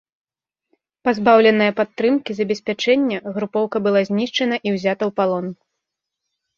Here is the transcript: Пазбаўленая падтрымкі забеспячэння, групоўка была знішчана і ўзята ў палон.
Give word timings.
Пазбаўленая 1.07 1.67
падтрымкі 1.81 2.31
забеспячэння, 2.39 3.17
групоўка 3.39 3.77
была 3.85 4.01
знішчана 4.11 4.55
і 4.67 4.79
ўзята 4.79 5.03
ў 5.09 5.21
палон. 5.23 5.45